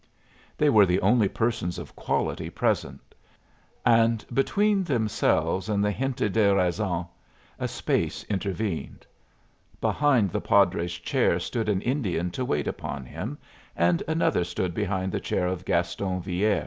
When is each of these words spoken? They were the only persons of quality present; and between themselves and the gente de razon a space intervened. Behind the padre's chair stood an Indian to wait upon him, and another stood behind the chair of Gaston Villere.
They 0.57 0.71
were 0.71 0.87
the 0.87 0.99
only 1.01 1.27
persons 1.27 1.77
of 1.77 1.95
quality 1.95 2.49
present; 2.49 3.13
and 3.85 4.25
between 4.33 4.83
themselves 4.83 5.69
and 5.69 5.85
the 5.85 5.93
gente 5.93 6.27
de 6.27 6.55
razon 6.55 7.05
a 7.59 7.67
space 7.67 8.23
intervened. 8.23 9.05
Behind 9.79 10.31
the 10.31 10.41
padre's 10.41 10.93
chair 10.97 11.39
stood 11.39 11.69
an 11.69 11.83
Indian 11.83 12.31
to 12.31 12.43
wait 12.43 12.67
upon 12.67 13.05
him, 13.05 13.37
and 13.75 14.01
another 14.07 14.43
stood 14.43 14.73
behind 14.73 15.11
the 15.11 15.19
chair 15.19 15.45
of 15.45 15.63
Gaston 15.65 16.19
Villere. 16.19 16.59